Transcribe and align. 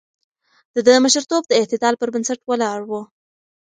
د 0.75 0.77
ده 0.87 0.93
مشرتوب 1.05 1.43
د 1.47 1.51
اعتدال 1.59 1.93
پر 1.99 2.09
بنسټ 2.13 2.39
ولاړ 2.49 2.79
و. 2.89 2.91